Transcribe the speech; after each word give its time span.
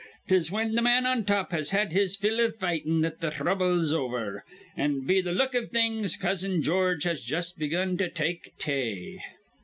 'Tis 0.29 0.47
whin 0.49 0.71
th' 0.75 0.81
man 0.81 1.05
on 1.05 1.23
top 1.23 1.51
has 1.51 1.69
had 1.69 1.91
his 1.93 2.15
fill 2.15 2.39
iv 2.39 2.55
fightin' 2.55 3.01
that 3.01 3.21
th' 3.21 3.35
throuble's 3.35 3.93
over, 3.93 4.43
an' 4.75 5.05
be 5.05 5.21
the 5.21 5.31
look 5.31 5.53
iv 5.53 5.69
things 5.69 6.15
Cousin 6.17 6.63
George 6.63 7.03
has 7.03 7.21
jus' 7.21 7.51
begun 7.51 7.99
to 7.99 8.09
take 8.09 8.57
tay. 8.57 9.19